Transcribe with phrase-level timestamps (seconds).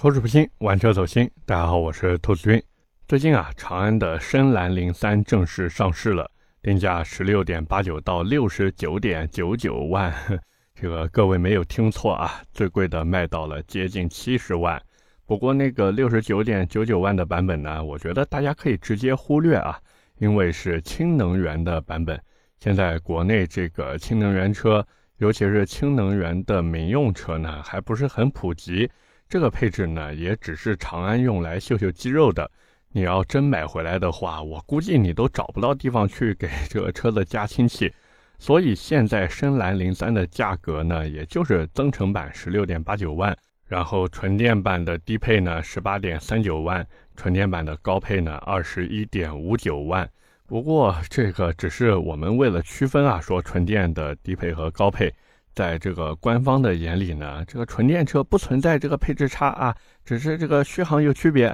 [0.00, 1.28] 口齿不清，玩车走心。
[1.44, 2.62] 大家好，我是兔子君。
[3.08, 6.30] 最近啊，长安的深蓝零三正式上市了，
[6.62, 10.14] 定价十六点八九到六十九点九九万。
[10.72, 14.80] 这个各位没有听错啊，最贵的卖到了接近七十万。
[15.26, 19.80] 不过那个六十九点九九万的版本呢，我觉得大家可以直接忽略啊，
[20.18, 22.16] 因为是氢能源的版本。
[22.60, 24.86] 现在国内这个氢能源车，
[25.16, 28.88] 尤其是氢能源的民用车呢，还不是很普及。
[29.28, 32.50] 这个配置呢，也只是长安用来秀秀肌肉的。
[32.90, 37.92] 你要真买回来的话，我估计你都找不到地方去给这个车子加氢气。
[38.38, 43.36] 所以现在深蓝零三的价格呢，也就是增程版十六点八九万，
[43.66, 50.08] 然后纯电版的低配呢十八点三九万，纯电版的高配呢二十一点五九万。
[50.46, 55.12] 不过这个只是我们为了区分啊，说纯电的低配和高配。
[55.58, 61.52] 在这个官方的眼里呢，这个纯电车不存在这个配置差啊，只是这个续航有区别。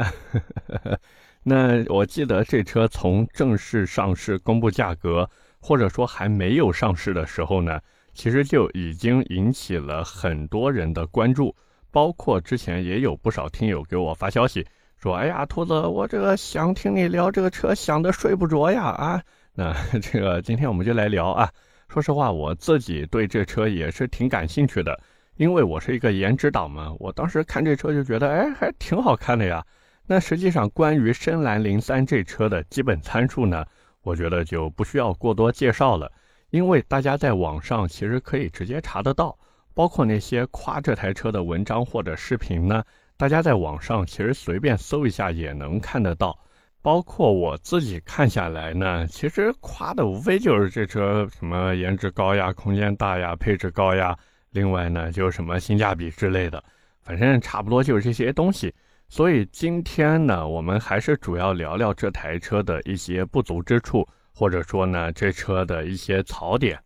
[1.42, 5.26] 那我记得这车从正式上市公布价格，
[5.58, 7.80] 或者说还没有上市的时候呢，
[8.12, 11.56] 其实就已经引起了很多人的关注，
[11.90, 14.66] 包括之前也有不少听友给我发消息
[14.98, 19.22] 说：“哎呀，兔子，我这个想听你聊这个车，想的睡不着呀啊。”
[19.56, 21.48] 那 这个今天我们就来聊啊。
[21.88, 24.98] 说实话，我自己对这车也是挺感兴趣的，
[25.36, 26.92] 因为我是一个颜值党嘛。
[26.98, 29.64] 我当时看这车就觉得，哎，还挺好看的呀。
[30.06, 33.64] 那实际上，关于深蓝零三这车的基本参数呢，
[34.02, 36.10] 我觉得就不需要过多介绍了，
[36.50, 39.38] 因为大家在网上其实可以直接查得到，
[39.72, 42.84] 包括那些夸这台车的文章或者视频呢，
[43.16, 46.38] 大家在网上其实随便搜一下也能看得到。
[46.84, 54.14] 包括我自己看下来呢，其实夸的无非就是这车什么颜值高呀、空间大呀、配置高呀，
[54.50, 56.62] 另外呢就什么性价比之类的，
[57.00, 58.74] 反正差不多就是这些东西。
[59.08, 66.78] 所以今天呢，我们还是主要聊聊这台车的一些不足之处，或者说呢这车的一些槽点，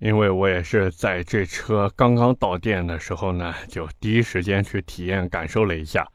[0.00, 6.06] 因为我也是在这车刚刚到店的时候呢，就第一时间去体验感受了一下。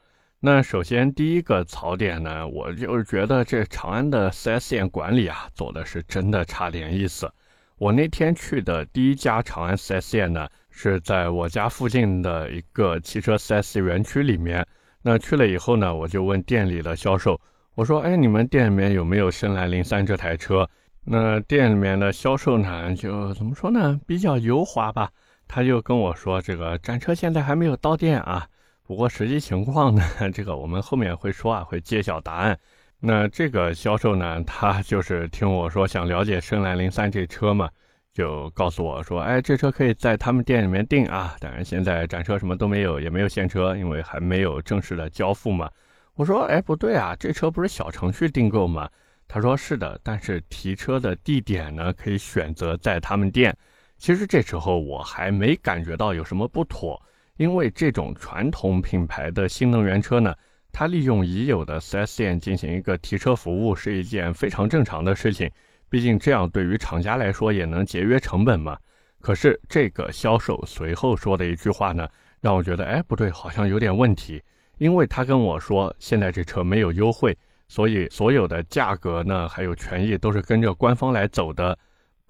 [0.44, 7.32] 那首先第一个槽点呢，我就是觉得这长安的 4S 店管理啊，做的是真的差点意思。
[7.78, 14.66] 我那天去的第一家长安 4S 店呢，是在我家附近的一个汽车 4S 园区里面。
[15.04, 17.40] 那去了以后呢，我就问店里的销售，
[17.76, 20.68] 我说：“哎，你们店里面有没有深蓝零三这台车？”
[21.06, 25.12] 那店里面的销售呢，就怎么说呢，比较油滑吧，
[25.48, 28.48] 他就跟我说：“这个展车现在还没有到店啊。”
[28.92, 30.04] 不过实际情况呢，
[30.34, 32.60] 这个我们后面会说啊，会揭晓答案。
[33.00, 37.70] 那这个销售呢，他就是听我说想了解深蓝零三这车嘛，
[38.14, 41.38] 就告诉我说，哎，这车可以在他们店里面订啊。
[41.40, 45.72] 当然现在展车什么都没有，也没有现车，因为还没有正式的交付嘛。
[46.16, 48.90] 我说，哎，不对啊，这车不是小程序订购吗？
[49.26, 53.58] 他说是的，但是提车的地点呢，可以选择在他们店。
[53.98, 57.02] 其实这时候我还没感觉到有什么不妥。
[57.38, 60.36] 因为这种传统品牌的新能源车呢，
[60.72, 65.50] 它利用已有的 4S 店进行一个提车服务是一件非常正常的事情，
[65.90, 68.78] 毕竟这样对于厂家来说也能节约成本嘛。
[69.20, 72.08] 可是这个销售随后说的一句话呢，
[72.40, 74.42] 让我觉得，哎，不对，好像有点问题。
[74.78, 77.38] 因为他跟我说，现在这车没有优惠，
[77.68, 81.78] 所以所有的价格呢，还有权益都是跟着官方来走的。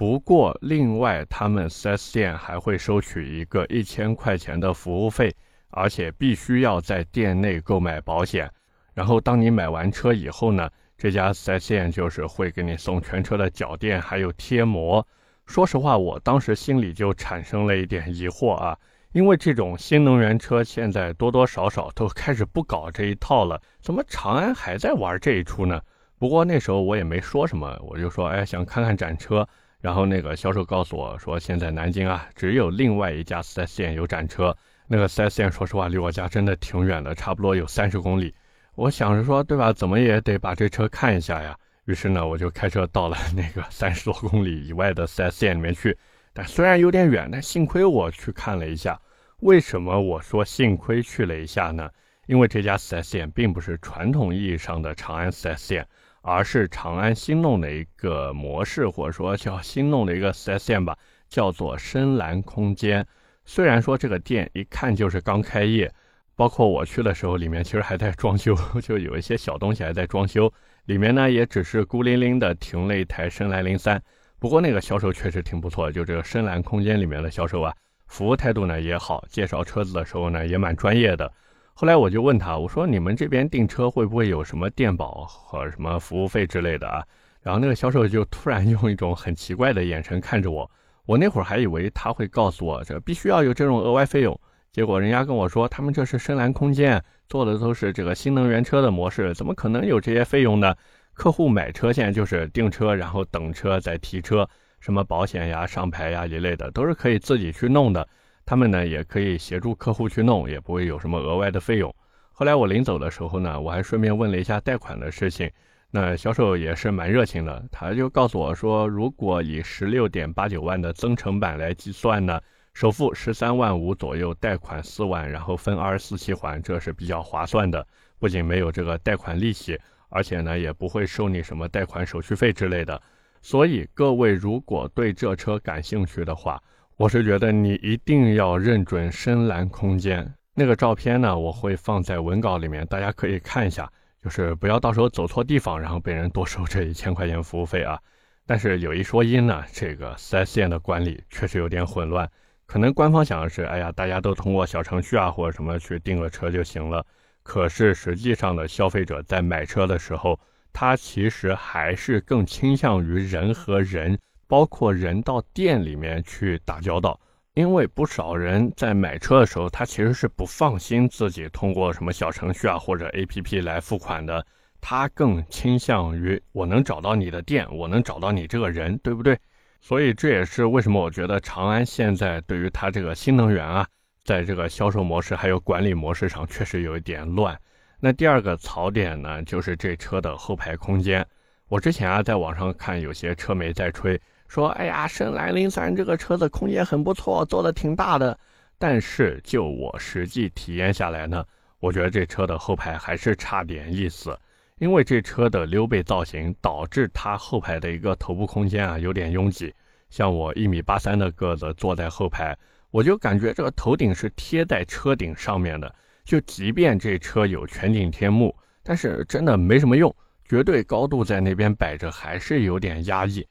[0.01, 5.31] 不过，另外，他们 4S 店还会收取一个一千块钱的服务费，
[5.69, 8.49] 而且必须要在店内购买保险。
[8.95, 10.67] 然后，当你买完车以后呢，
[10.97, 15.07] 这家 4S 店就是会给你送全车的脚垫，还有贴膜。
[15.45, 18.75] 说实话，我当时心里就产生了一点疑惑啊，
[19.11, 25.79] 因为这种新能源车现在多多少少都开始不搞这一套了，怎么长安还在玩这一出呢？
[26.17, 29.47] 不过那时候我也没说什么，我就说，哎，想看看展车。
[29.81, 34.55] 然后那个销售告诉我说，现在南京啊，只有另外一家 4S 店有展车。
[34.87, 38.33] 那个 4S 店说实话离我家真的挺远的，差不多有三十公里。
[38.75, 39.73] 我想着说，对吧？
[39.73, 41.57] 怎么也得把这车看一下呀。
[41.85, 45.97] 于是呢，我就开车到了那个 三十多公里以外的 4S 店里面去。
[46.31, 48.99] 但虽然有点远，但幸亏我去看了一下。
[49.39, 51.89] 为什么我说幸亏去了一下呢？
[52.27, 55.87] 因为这家 4S 店并不是传统意义上的长安 4S 店。
[56.21, 60.97] 而是长安新弄的一个模式，或者说叫新弄的一个 4S 店吧，
[61.29, 63.05] 叫做深蓝空间。
[63.45, 65.91] 虽然说这个店一看就是刚开业，
[66.35, 70.51] 包括我去的时候，里面其实还在装修， 就有一些小东西还在装修。
[70.85, 74.01] 里面呢，也只是孤零零的停了一台深蓝零三。
[74.39, 77.75] 不过那个销售确实挺不错，就这个深蓝空间里面的销售啊，
[78.07, 81.31] 服务态度呢也好，介绍车子的时候呢也蛮专业的。
[81.81, 87.03] 后来我就问他，我说你们这边订车会不会有什么电保和什么服务费之类的啊？
[87.41, 90.69] 然后那个销售就突然用一种很奇怪的眼神看着我，
[91.07, 94.39] 我那会儿还以为他会告诉我这必须要有这种额外费用，
[94.71, 100.75] 结果人家跟我说他们这是深蓝空间做的都是这个新能源车的模式，怎么可能有这些费用呢？
[101.13, 104.47] 客户买车现在就是订车，然后等车再提车，
[104.79, 108.07] 什么保险呀、上牌呀一类的都是可以自己去弄的。
[108.51, 111.95] 他们呢也可以协助客户去弄，也不会有什么额外的费用。
[112.33, 115.49] 后来我临走的时候呢，我还顺便问了一下贷款的事情。
[115.89, 122.41] 那销售也是蛮热情的，他就告诉我说，如果以十六点八九万的增程版来计算呢，
[122.73, 127.87] 首付十三万五左右，贷款四万，然后分二十四期还，这是比较划算的。
[128.19, 133.01] 不仅没有这个贷款利息，而且呢也不会收你什么贷款手续费之类的。
[133.41, 136.61] 所以各位如果对这车感兴趣的话，
[137.01, 143.91] 我是觉得你一定要认准深蓝空间那个照片呢，我会放在文稿里面，大家可以看一下。
[144.21, 147.99] 就是不要到时候走错地方，然后被人多收这一千块钱服务费啊！
[148.45, 152.29] 但是有一说一呢，这个 4S 店的管理确实有点混乱。
[152.67, 157.03] 可能官方想的是，哎呀，大家都通过小程序啊或者什么去订个车就行了。
[157.41, 160.39] 可是实际上的消费者在买车的时候，
[160.71, 164.19] 他其实还是更倾向于人和人，
[164.51, 167.17] 包括人到店里面去打交道。
[167.53, 174.45] 因为不少人在买车的时候，他其实是不放心自己通过什么小程序啊或者 APP 来付款的，
[174.81, 179.39] 他更倾向于我能找到你的店，我能找到你这个人，对不对？
[179.79, 183.87] 所以这也是为什么我觉得长安现在对于它这个新能源啊，
[184.25, 187.57] 在这个销售模式还有管理模式上确实有一点乱。
[188.01, 191.25] 那第二个槽点呢，就是这车的后排空间。
[191.69, 194.19] 我之前啊在网上看有些车媒在吹。
[194.51, 198.37] 说，哎呀，深蓝零三这个车子空间很不错，做的挺大的。
[198.77, 201.41] 但是就我实际体验下来呢，
[201.79, 204.37] 我觉得这车的后排还是差点意思。
[204.77, 209.73] 因为这车的溜背造型导致它后排的一个头部空间啊有点拥挤。
[210.09, 212.53] 像我一米八三的个子坐在后排，
[212.89, 215.95] 我就感觉这个头顶是贴在车顶上面的。
[216.25, 218.53] 就即便这车有全景天幕，
[218.83, 220.13] 但是真的没什么用，
[220.43, 223.47] 绝对高度在那边摆着还是有点压抑。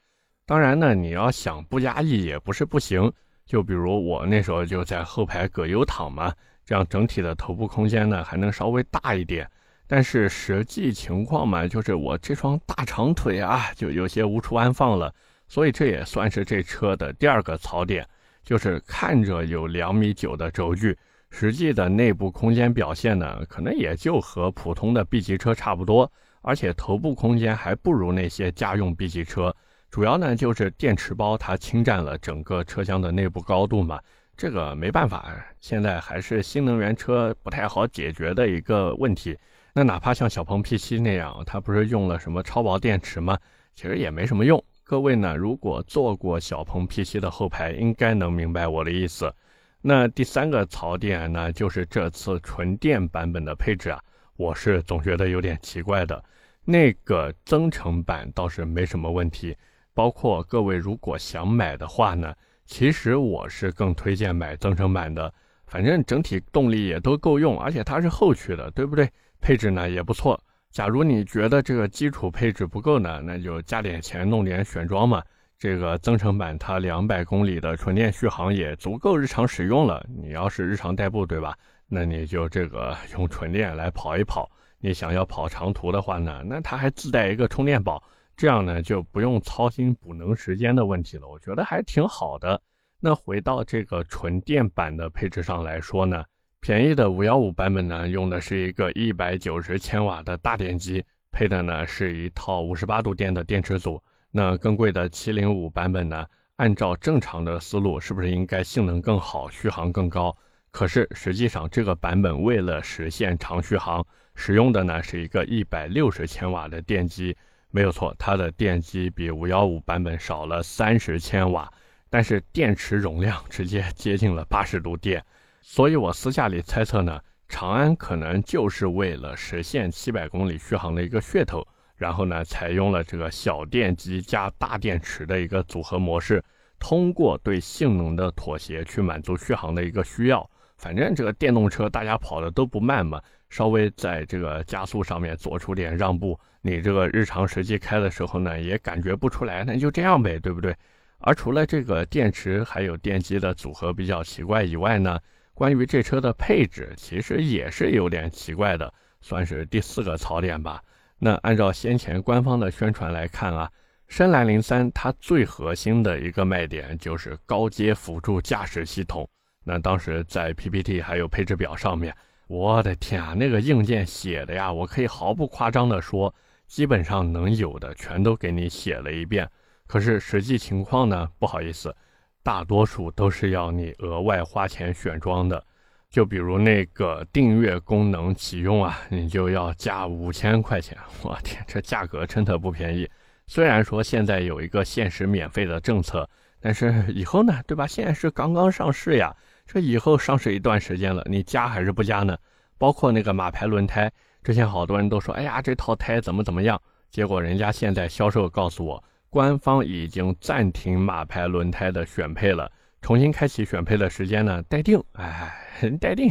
[0.50, 3.08] 当然呢，你要想不压抑也不是不行。
[3.47, 6.35] 就比如我那时候就在后排葛优躺嘛，
[6.67, 9.49] 这样整体的头部空间呢还能稍微大一点。
[9.87, 15.14] 但是实际情况嘛，就是我这双大长腿啊，就有些无处安放了。
[15.47, 18.05] 所以这也算是这车的第二个槽点，
[18.43, 20.99] 就是看着有两米九的轴距，
[21.31, 26.11] 实际的内部空间表现呢，可能也就和普通的 B 级车差不多，
[26.43, 29.55] 而且头部空间还不如那些家用 B 级车。
[29.90, 34.00] 主要呢就是电池包它侵占了整个车厢的内部高度嘛，
[34.37, 39.37] 这个没办法，现在还是新能源车不太好解决的一个问题。
[39.75, 43.37] 那哪怕像小鹏 P7 那样，它不是用了什么超薄电池吗？
[43.75, 44.62] 其实也没什么用。
[44.84, 49.32] 各位呢，如果坐过小鹏 P7 的后排，应该能明白我的意思。
[49.81, 54.00] 那第三个槽点呢，就是这次纯电版本的配置啊，
[54.37, 56.22] 我是总觉得有点奇怪的。
[56.64, 59.56] 那个增程版倒是没什么问题。
[60.00, 65.31] 包括各位如果想买的话呢，其实我是更推荐买增程版的，
[65.67, 69.06] 反正整体动力也都够用，而且它是后驱的，对不对？
[69.43, 70.43] 配置呢也不错。
[70.70, 75.23] 假如你觉得这个基础配置不够呢，那就加点钱弄点选装嘛。
[75.59, 80.02] 这个增程版它两百公里的纯电续航也足够日常使用了。
[80.16, 81.54] 你要是日常代步，对吧？
[81.88, 84.50] 那你就这个用纯电来跑一跑。
[84.78, 88.02] 你想要跑长途的话呢，那它还自带一个充电宝。
[88.40, 92.59] 这样呢就不用操心补能时间的问题了，我觉得还挺好的。
[92.99, 96.25] 那回到这个纯电版的配置上来说呢，
[96.59, 104.02] 便宜的五幺五版本呢用的是一个一百九十千瓦的大电机，配的呢是一套五十八度电的电池组。
[104.30, 106.25] 那更贵的七零五版本呢，
[106.56, 110.35] 按照正常的思路，是不是应该性能更好，续航更高？
[110.70, 114.02] 可是实际上这个版本为了实现长续航，
[114.35, 117.37] 使用的呢是一个一百六十千瓦的电机。
[117.70, 121.72] 没有错，它的电机比五幺五版本少了三十千瓦，
[122.08, 125.24] 但是电池容量 直接接近了八十度电，
[125.60, 131.64] 所以我私下里猜测呢，长安可能就是为了实现七百公里续航的一个噱头，
[131.96, 136.42] 然后呢，采用了这个小电机加大电池的一个组合模式，
[136.78, 140.48] 通过对性能的妥协去满足续航的一个需要。
[140.76, 146.40] 反正这个电动车大家跑的都不慢嘛，稍微在这个加速上面做出点让步。
[146.62, 150.75] 你这个日常实际开的时候呢，也感觉不出来，那就这样呗，对不对？
[151.19, 155.19] 而除了这个电池还有电机的组合比较奇怪以外呢，
[155.52, 158.90] 关于这车的配置，其实也是有点奇怪的，
[159.21, 160.83] 算是第四个槽点吧。
[161.19, 163.71] 那按照先前官方的宣传来看啊，
[164.09, 169.28] 深蓝零三它最核心的一个卖点就是高阶辅助驾驶系统。
[169.62, 172.14] 那当时在 PPT 还有配置表上面，
[172.50, 176.35] 我的天啊，那个硬件写的呀，我可以毫不夸张的说，
[176.66, 179.49] 基本上能有的全都给你写了一遍。
[179.87, 181.95] 可是实际情况呢，不好意思，
[182.42, 185.64] 大多数都是要你额外花钱选装的。
[186.11, 190.99] 就比如那个订阅功能启用啊，你就要加五千块钱。
[191.23, 193.09] 我天，这价格真的不便宜。
[193.47, 196.28] 虽然说现在有一个限时免费的政策，
[196.59, 197.87] 但是以后呢，对吧？
[197.87, 199.33] 现在是刚刚上市呀。
[199.72, 202.36] 这以后上市一段时间了，你加还是不加呢？
[202.76, 204.10] 包括那个马牌轮胎，
[204.42, 206.80] 之前好多人都说，哎呀，这套胎怎么怎么样？
[207.08, 212.68] 结果人家现在销售告诉我，官方已经暂停马牌轮胎的选配了，
[213.00, 215.00] 重新开启选配的时间呢，待定。
[215.12, 215.54] 哎，
[216.00, 216.28] 待定，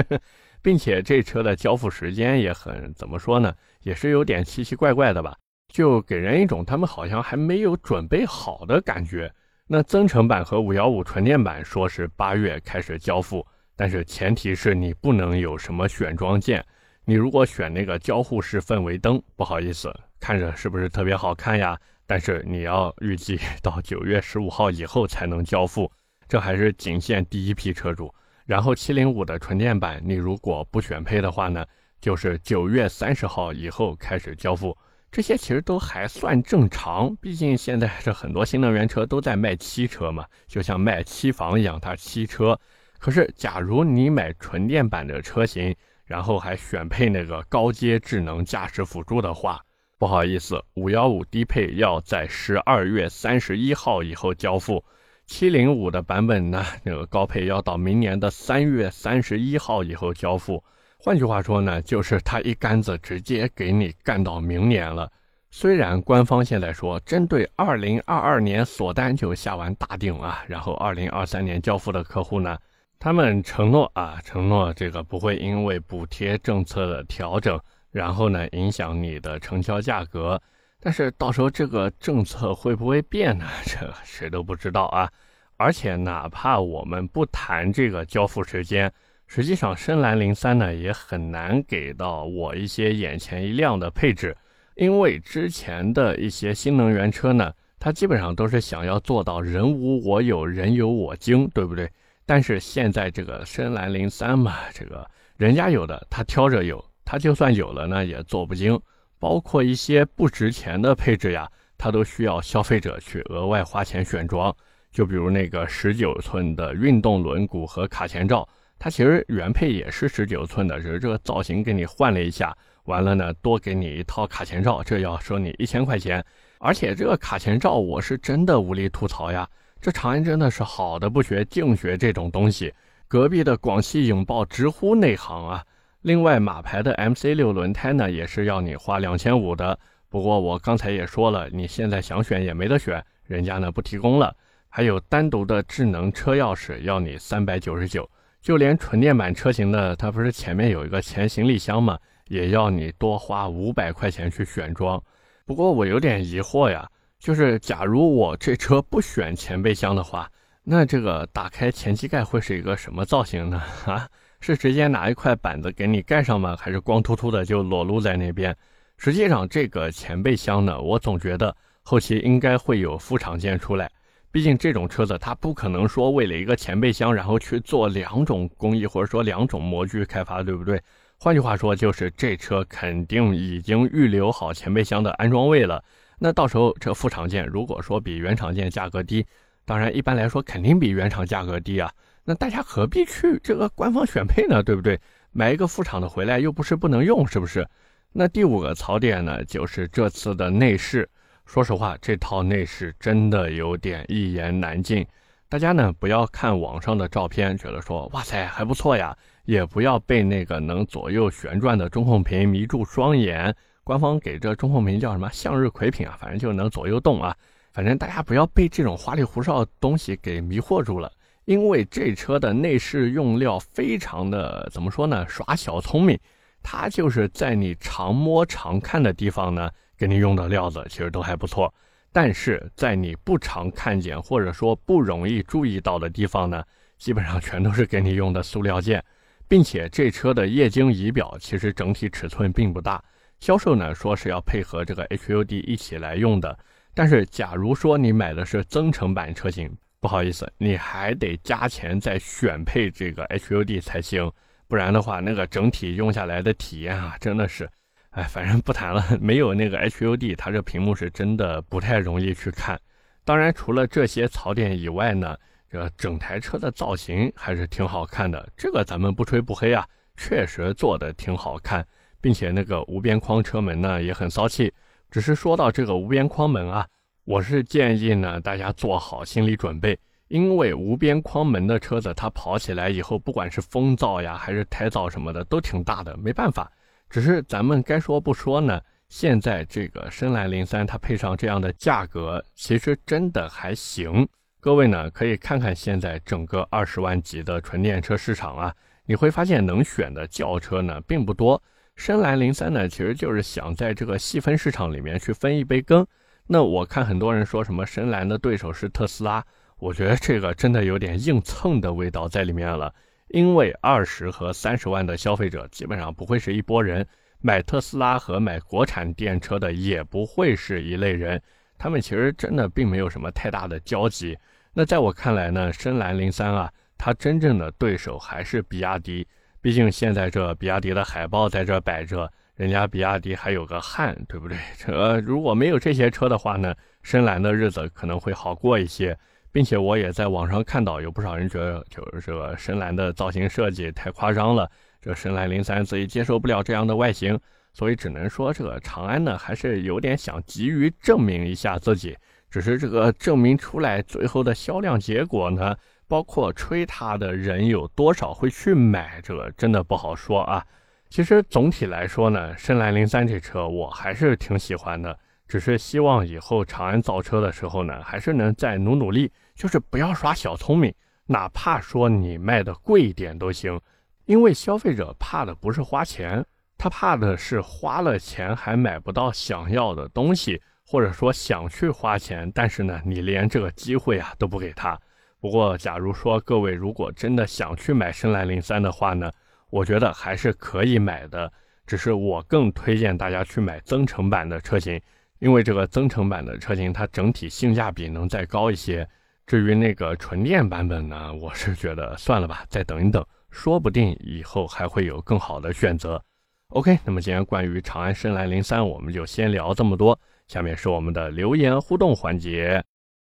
[0.60, 3.54] 并且这车的交付时间也很怎么说呢？
[3.80, 5.34] 也是有点奇奇怪怪的吧？
[5.72, 9.32] 就给人一种他们好像还没有准备好的感觉。
[9.66, 16.62] 那增程版和五幺五纯电版说是八月开始交付，但是前提是你不能有什么选装件。
[17.06, 19.90] 你如果选那个交互式氛围灯，不好意思，
[20.20, 21.78] 看着是不是特别好看呀？
[22.06, 25.90] 但是你要预计 到九月十五号以后才能交付，
[26.28, 28.14] 这还是仅限第一批车主。
[28.44, 31.64] 然后七零五的纯电版，你如果不选配的话呢，
[32.02, 34.76] 就是九月三十号以后开始交付。
[35.14, 42.58] 这些其实都还算正常，毕竟现在这很多新能源车都在卖七车嘛，就像卖期房一样，它七车。
[42.98, 45.72] 可是，假如你买纯电版的车型，
[46.04, 49.64] 然后还选配那个高阶智能驾驶辅助的话，
[49.98, 54.84] 不好意思，五幺五低配要在十二月三十一号以后交付，
[55.26, 60.64] 七零五的版本呢，那个高配要到明年的三月三十一号以后交付。
[61.04, 65.12] 换句话说呢，就是他一竿子直接给你干到明年了。
[65.50, 72.56] 虽然官方现在说针对二零二二年锁单就下完大定啊，然后二零二三年交付的客户呢，
[72.98, 80.40] 他们承诺啊，承诺这个不会因为补贴政策的调整，然后呢影响你的成交价格。
[80.80, 83.44] 但是到时候这个政策会不会变呢？
[83.66, 85.12] 这谁都不知道啊。
[85.58, 88.90] 而且哪怕我们不谈这个交付时间。
[89.26, 94.36] 实际上，深蓝零三呢也很难给到我一些眼前一亮的配置，
[94.76, 101.90] 因为之前的一些新能源车呢，它基本上都是想要做到人无我有，人有我精，对不对？
[102.26, 105.04] 但是现在这个深蓝零三嘛，这个
[105.36, 108.78] 人家有的他挑着有，他就算有了呢也做不精，
[109.18, 114.54] 包括一些不值钱的配置呀，它都需要消费者去额外花钱选装。
[114.92, 118.48] 就比如那个十九寸的运动轮毂和卡钳罩。
[118.84, 126.22] 它其实原配也是十九寸的，只是这个造型给你换了一下，完了呢，多给你一套卡钳罩，这要收你一千块钱。
[126.58, 129.48] 而且这个卡钳罩我是真的无力吐槽呀，
[129.80, 132.74] 这长安真的是好的不学，净学这种东西。
[133.08, 135.64] 隔壁的广汽影豹直呼内行啊。
[136.02, 139.78] 另外马牌的 MC 六轮胎呢，也是要你花两千五的。
[140.10, 144.36] 不过我刚才也说了，你现在想选也没得选，人家呢不提供了。
[144.68, 148.06] 还有单独的智能车钥匙要你三百九十九。
[148.44, 151.98] 就连纯电版车型的，它不是前面有一个前行李箱吗？
[152.28, 155.02] 也要你多花五百块钱去选装。
[155.46, 156.86] 不过我有点疑惑呀，
[157.18, 160.30] 就是假如我这车不选前备箱的话，
[160.62, 163.62] 那这个打开前机盖会是一个什么造型呢？
[163.88, 164.06] 啊，
[164.42, 166.54] 是直接拿一块板子给你盖上吗？
[166.54, 168.54] 还是光秃秃的就裸露在那边？
[168.98, 173.90] 实际上这个前备箱呢，我总觉得后期应该会有副厂件出来。
[174.34, 180.82] 毕竟这种车子，它不可能说为了一个前备箱，然后去做两种工艺或者说两种模具开发，对不对？
[181.20, 185.80] 换句话说，就是这车肯定已经预留好前备箱的安装位了。
[186.18, 189.24] 那到时候这副厂件如果说比原厂件价格低，
[189.64, 191.88] 当然一般来说肯定比原厂价格低啊。
[192.24, 194.64] 那大家何必去这个官方选配呢？
[194.64, 194.98] 对不对？
[195.30, 197.64] 买一个副厂的回来又不是不能用，是不是？
[198.12, 201.08] 那第五个槽点呢，就是这次的内饰。
[201.44, 205.06] 说实话，这套内饰真的有点一言难尽。
[205.48, 213.54] 大家呢不要看网上的照片，觉得说哇塞还不错呀，也不要被那个能左右旋转的中控屏迷住双眼。
[213.84, 217.36] 官方给这中控屏叫什么向日葵屏啊，反正就能左右动啊。
[217.72, 221.12] 反正大家不要被这种花里胡哨的东西给迷惑住了，
[221.44, 226.18] 因为这车的内饰用料非常的怎么说呢，耍小聪明。
[226.62, 229.70] 它就是在你常摸常看的地方呢。
[229.96, 231.72] 给你用的料子其实都还不错，
[232.12, 236.64] 但是在你不常看见或者说不容易注意到的地方呢，
[236.98, 239.04] 基本上全都是给你用的塑料件，
[239.46, 243.02] 并且这车的液晶仪表其实整体尺寸并不大。
[243.40, 246.58] 销售呢说是要配合这个 HUD 一起来用的，
[246.94, 249.70] 但是假如说你买的是增程版车型，
[250.00, 254.30] 不好意思，你还得加钱再选配这个 HUD 才行，
[254.66, 257.68] 不然的话，那个整体用下来的体验啊，真的是，
[258.14, 262.80] 哎，反正不谈了， 没有那个 HUD，它这屏幕是真的不太容易去看。
[263.24, 265.36] 当然，除了这些槽点以外呢，
[265.68, 268.48] 这整台车的造型还是挺好看的。
[268.56, 269.84] 这个咱们不吹不黑啊，
[270.16, 271.84] 确实做的挺好看，
[272.20, 274.72] 并且那个无边框车门呢也很骚气。
[275.10, 276.86] 只是说到这个无边框门啊，
[277.24, 286.70] 我是建议呢大家做好心理准备，因为无边框门的车子它跑起来以后，不管是风噪呀还是胎噪什么的都挺大的，没办法。
[287.14, 288.80] 只是咱们该说不说呢。
[289.08, 294.26] 现在这个深蓝零三，它配上这样的价格，其实真的还行。
[294.58, 298.74] 各位呢，可以看看现在整个二十万级的纯电车市场啊，
[299.06, 301.62] 你会发现能选的轿车呢并不多。
[301.94, 306.04] 深蓝零三呢，其实就是想在这个细分市场里面去分一杯羹。
[306.48, 309.40] 那我看很多人说什么深蓝的对手是特斯拉，
[309.78, 312.92] 我觉得这个真的有点硬蹭的味道在里面了。
[313.28, 317.06] 因为二十和三十万的消费者基本上不会是一拨人。
[317.40, 321.40] 买特斯拉和买国产电车的也不会是一类人，
[321.76, 324.34] 他们其实真的并没有什么太大的交集。
[324.72, 329.26] 那在我看来呢，深蓝零三啊，它真正的对手还是比亚迪。
[329.60, 334.56] 毕竟现在这比亚迪的海报在这摆着，人家比亚迪还有个汉，对不对？
[334.78, 339.16] 这如果没有这些车的话呢，深蓝的日子可能会好过一些。
[339.54, 344.68] 并且我也在网上看到有不少人觉得，就是这个深蓝的造型设计太夸张了。
[345.00, 347.38] 这深蓝零三自己接受不了这样的外形，
[347.72, 352.16] 所以只能说这个长安呢还是有点想急于证明一下自己。
[352.50, 355.76] 只是这个证明出来，最后的销量结果呢，
[356.08, 360.66] 包括吹它的人有多少会去买，这个真的不好说啊。
[361.08, 370.92] 其实总体来说呢，深蓝零三这车我还是挺喜欢的，只是希望以后长安造车的时候呢，还是能再努努力，就是不要耍小聪明，
[371.26, 373.80] 哪怕说你卖的贵一点都行。
[374.26, 376.44] 因为消费者怕的不是花钱，
[376.78, 384.98] 他怕的是花了钱还买不到想要的东西，或者说想去花钱，但是呢，你连这个机会啊都不给他。
[385.40, 389.30] 不过，假如说各位如果真的想去买深蓝零三的话呢，
[389.68, 391.52] 我觉得还是可以买的，
[391.86, 394.98] 只是我更推荐大家去买增程版的车型，
[395.38, 399.06] 因为这个增程版的车型它整体性价比能再高一些。
[399.46, 403.24] 至于那个纯电版本呢，我是觉得算了吧，再等一等。
[403.50, 406.20] 说不定以后还会有更好的选择。
[406.68, 410.18] OK，那么今天关于长安深蓝零三，我们就先聊这么多。
[410.48, 412.82] 下面是我们的留言互动环节。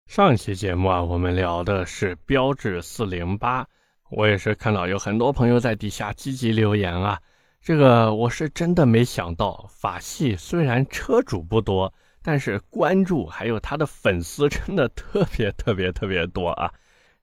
[0.08, 3.66] 上期节目啊，我们聊的是标致四零八，
[4.10, 7.20] 我也是看到有很多朋友在底下积极留言啊。
[7.62, 16.72] 这个我是真的没想到，法系虽然车主不多，但是关注还有他的粉丝真的特别特别特别多啊。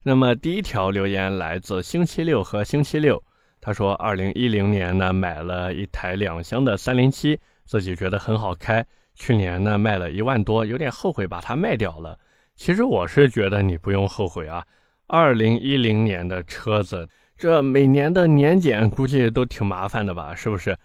[0.03, 3.21] 那么第一条留言来自星期六和星期六，
[3.61, 12.17] 他说，二零一零年呢买了一台两厢的三零七，自己觉得很好开，去年呢卖了一万多，有点后悔把它卖掉了。
[12.55, 14.65] 其实我是觉得你不用后悔啊，
[15.07, 17.07] 二零一零年的车子，
[17.37, 20.35] 这每年的年检估计都挺麻烦的吧？
[20.35, 20.77] 是不是？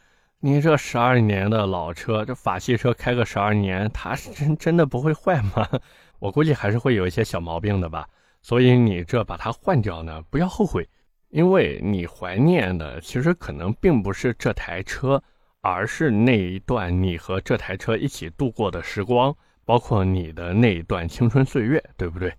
[0.46, 5.66] 你这十二年的老车，这法系车开个十二年，它是真真的不会坏吗？
[6.18, 8.06] 我估计还是会有一些小毛病的吧。
[8.42, 10.86] 所以你这把它换掉呢，不要后悔，
[11.30, 15.22] 因为你怀念的其实可能并不是这台车，
[15.62, 22.30] 而是那一段你和这台车一起度过的时光，包括你的那一段青春岁月，对不对？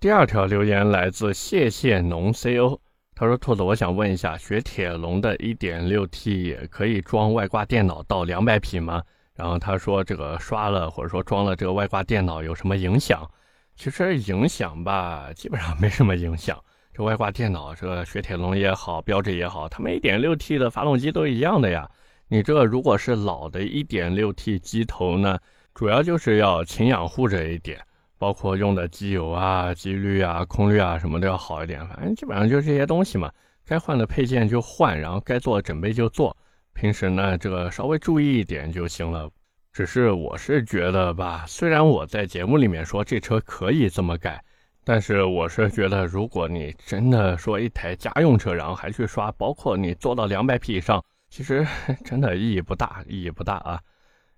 [0.00, 2.78] 第二条留言来自谢谢农 CO，
[3.14, 9.02] 他说：“兔子，我想问一下，雪铁龙的 1.6T 也可以装外挂电脑到两百匹吗？”
[9.34, 13.28] 然后他说：“这个刷了或者说装了这个外挂电脑有什么影响？”
[13.76, 16.56] 其实影响吧，基本上没什么影响。
[16.92, 21.90] 这外挂电脑，这个雪铁龙也好，标致也好，它们 1.6T 的发动机都一样的呀。
[22.28, 25.38] 你这如果是老的 1.6T 机头呢，
[25.74, 27.80] 主要就是要勤养护着一点，
[28.18, 31.86] 包括用的机油啊、机滤啊、空滤啊什么都要好一点。
[31.88, 33.30] 反正基本上就这些东西嘛，
[33.64, 36.36] 该换的配件就换，然后该做的准备就做。
[36.72, 39.30] 平时呢，这个稍微注意一点就行了。
[39.72, 44.40] 只是我是觉得吧，虽然我在节目里面说这车可以这么改，
[44.84, 51.66] 但是我是觉得，如果你真的说一台家用车，然后还去刷，包括你做到两百匹以上，其实
[52.04, 53.80] 真的意义不大，意义不大啊。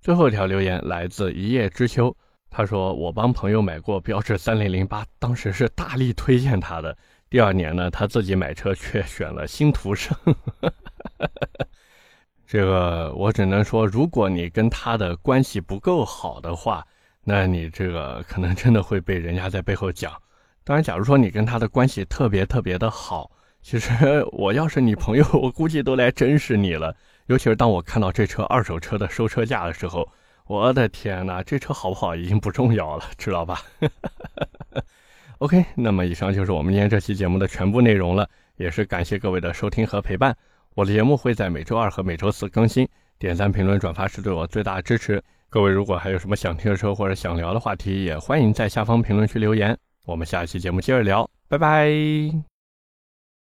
[0.00, 2.16] 最后一条留言来自一叶知秋，
[2.50, 6.96] 他说我帮朋友买过标致三零零八，当时是大力推荐他的，
[7.28, 10.16] 第二年呢，他自己买车却选了新途胜。
[12.46, 16.86] 这个我只能说，如果你跟他的关系不够好的话，
[17.24, 20.12] 那你这个可能真的会被人家在背后讲。
[20.62, 23.30] 当然，假如说你跟他的关系特别特别的好，
[23.62, 26.94] 其实我要是你朋友，我估计都来珍视你了。
[27.26, 30.08] 尤其是当我看到这车二手车的收车价的时候，
[30.46, 33.60] 我的天哪，这车好不好已经不重要了，知道吧？
[35.38, 40.36] OK，那么以上就是我们今天这期节目的全部内容了，也是感谢各位的收听和陪伴。
[40.74, 45.22] 我的节目会在每周二和每周四更新，点赞、评论、转发是对我最大的支持。
[45.48, 49.76] 各位如果还有什么想听的车或者想聊的话题，也欢迎在下方评论区留言。
[50.04, 52.55] 我们下期节目接着聊，拜拜。